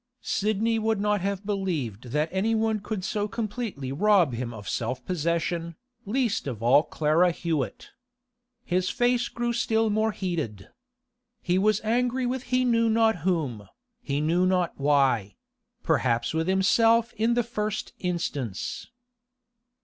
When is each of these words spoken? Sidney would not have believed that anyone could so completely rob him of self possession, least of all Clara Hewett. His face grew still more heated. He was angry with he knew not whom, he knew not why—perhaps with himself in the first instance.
Sidney 0.23 0.79
would 0.79 0.99
not 0.99 1.21
have 1.21 1.45
believed 1.45 2.05
that 2.05 2.27
anyone 2.31 2.79
could 2.79 3.03
so 3.03 3.27
completely 3.27 3.91
rob 3.91 4.33
him 4.33 4.51
of 4.51 4.67
self 4.67 5.05
possession, 5.05 5.75
least 6.07 6.47
of 6.47 6.63
all 6.63 6.81
Clara 6.81 7.29
Hewett. 7.29 7.91
His 8.65 8.89
face 8.89 9.29
grew 9.29 9.53
still 9.53 9.91
more 9.91 10.11
heated. 10.11 10.69
He 11.39 11.59
was 11.59 11.81
angry 11.83 12.25
with 12.25 12.45
he 12.49 12.65
knew 12.65 12.89
not 12.89 13.17
whom, 13.17 13.69
he 14.01 14.19
knew 14.21 14.47
not 14.47 14.73
why—perhaps 14.75 16.33
with 16.33 16.47
himself 16.47 17.13
in 17.13 17.35
the 17.35 17.43
first 17.43 17.93
instance. 17.99 18.87